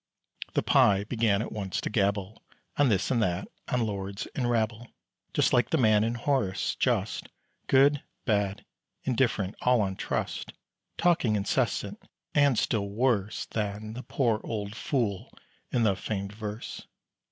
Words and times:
The 0.55 0.63
Pie 0.63 1.03
began 1.03 1.43
at 1.43 1.51
once 1.51 1.79
to 1.81 1.91
gabble 1.91 2.41
On 2.75 2.89
this 2.89 3.11
and 3.11 3.21
that, 3.21 3.47
on 3.67 3.81
lords 3.85 4.25
and 4.33 4.49
rabble; 4.49 4.87
Just 5.31 5.53
like 5.53 5.69
the 5.69 5.77
man 5.77 6.03
in 6.03 6.15
Horace 6.15 6.73
just, 6.73 7.29
Good, 7.67 8.01
bad, 8.25 8.65
indifferent, 9.03 9.53
all 9.61 9.79
on 9.79 9.95
trust; 9.95 10.53
Talking 10.97 11.35
incessant, 11.35 12.01
and 12.33 12.57
still 12.57 12.89
worse 12.89 13.45
Than 13.45 13.93
the 13.93 14.01
poor 14.01 14.39
fool 14.73 15.31
in 15.71 15.83
the 15.83 15.95
famed 15.95 16.33
verse. 16.33 16.87